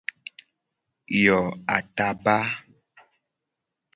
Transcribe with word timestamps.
Yo 1.23 1.37
ataba. 1.77 2.37